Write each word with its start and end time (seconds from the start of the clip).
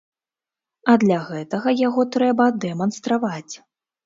А 0.93 0.95
для 1.03 1.19
гэтага 1.27 1.75
яго 1.83 2.07
трэба 2.17 2.49
дэманстраваць. 2.65 3.53